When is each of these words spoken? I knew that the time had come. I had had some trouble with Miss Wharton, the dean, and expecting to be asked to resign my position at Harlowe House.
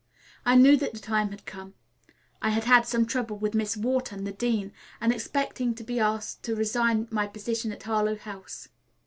I 0.47 0.55
knew 0.55 0.77
that 0.77 0.93
the 0.95 0.99
time 0.99 1.29
had 1.29 1.45
come. 1.45 1.75
I 2.41 2.49
had 2.49 2.63
had 2.63 2.87
some 2.87 3.05
trouble 3.05 3.37
with 3.37 3.53
Miss 3.53 3.77
Wharton, 3.77 4.23
the 4.23 4.31
dean, 4.31 4.73
and 4.99 5.13
expecting 5.13 5.75
to 5.75 5.83
be 5.83 5.99
asked 5.99 6.41
to 6.45 6.55
resign 6.55 7.07
my 7.11 7.27
position 7.27 7.71
at 7.71 7.83
Harlowe 7.83 8.17
House. 8.17 8.69